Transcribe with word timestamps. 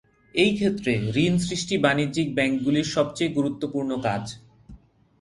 এই 0.35 0.51
ক্ষেত্রে, 0.55 0.91
ঋণ 1.17 1.33
সৃষ্টি 1.37 1.75
বাণিজ্যিক 1.77 2.27
ব্যাংকগুলির 2.35 2.87
সবচেয়ে 2.95 3.35
গুরুত্বপূর্ণ 3.37 3.91
কাজ। 4.03 4.23